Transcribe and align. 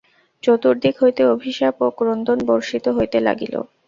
চতুর্দিক 0.43 0.95
হইতে 1.01 1.21
অভিশাপ 1.35 1.75
ও 1.81 1.97
ক্রন্দন 1.97 2.39
বর্ষিত 2.49 2.85
হইতে 2.97 3.17
লাগিল। 3.27 3.53